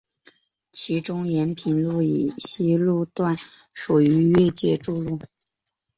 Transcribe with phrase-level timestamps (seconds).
[0.71, 3.37] 其中延平路以西路段
[3.71, 5.19] 属于越界筑路。